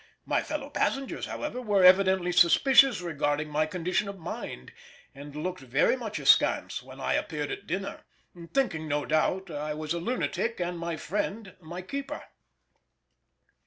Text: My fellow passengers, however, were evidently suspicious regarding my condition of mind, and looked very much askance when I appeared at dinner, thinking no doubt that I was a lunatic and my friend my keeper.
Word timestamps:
My 0.25 0.41
fellow 0.41 0.71
passengers, 0.71 1.27
however, 1.27 1.61
were 1.61 1.83
evidently 1.83 2.31
suspicious 2.31 3.01
regarding 3.01 3.49
my 3.51 3.67
condition 3.67 4.07
of 4.09 4.17
mind, 4.17 4.71
and 5.13 5.35
looked 5.35 5.59
very 5.59 5.95
much 5.95 6.17
askance 6.17 6.81
when 6.81 6.99
I 6.99 7.13
appeared 7.13 7.51
at 7.51 7.67
dinner, 7.67 8.01
thinking 8.51 8.87
no 8.87 9.05
doubt 9.05 9.45
that 9.45 9.57
I 9.59 9.75
was 9.75 9.93
a 9.93 9.99
lunatic 9.99 10.59
and 10.59 10.79
my 10.79 10.97
friend 10.97 11.55
my 11.61 11.83
keeper. 11.83 12.23